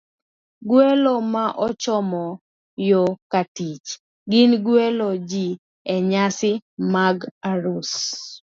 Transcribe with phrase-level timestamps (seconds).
[0.67, 2.23] Gwelo ma ochomo
[2.89, 3.87] yor katich
[4.29, 5.47] gin gwelo ji
[5.93, 6.51] e nyasi
[6.93, 7.17] mag
[7.51, 7.91] arus,